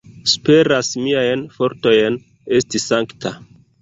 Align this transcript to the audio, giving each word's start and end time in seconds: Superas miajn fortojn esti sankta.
Superas 0.29 0.87
miajn 1.03 1.43
fortojn 1.57 2.17
esti 2.61 2.83
sankta. 2.89 3.35